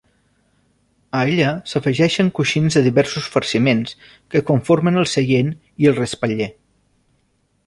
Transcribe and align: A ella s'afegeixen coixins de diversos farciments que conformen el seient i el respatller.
A 1.17 1.19
ella 1.33 1.51
s'afegeixen 1.73 2.31
coixins 2.39 2.77
de 2.79 2.83
diversos 2.89 3.27
farciments 3.35 3.95
que 4.33 4.43
conformen 4.49 4.99
el 5.03 5.09
seient 5.13 5.53
i 5.85 5.91
el 5.93 5.99
respatller. 6.03 6.51